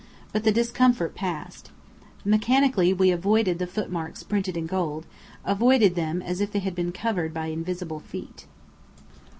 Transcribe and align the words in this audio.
But 0.33 0.43
the 0.45 0.51
discomfort 0.51 1.13
passed. 1.13 1.69
Mechanically 2.25 2.91
we 2.91 3.11
avoided 3.11 3.59
the 3.59 3.67
footmarks 3.67 4.23
printed 4.23 4.57
in 4.57 4.65
gold 4.65 5.05
avoided 5.45 5.93
them 5.93 6.23
as 6.23 6.41
if 6.41 6.51
they 6.51 6.57
had 6.57 6.73
been 6.73 6.91
covered 6.91 7.35
by 7.35 7.45
invisible 7.49 7.99
feet. 7.99 8.47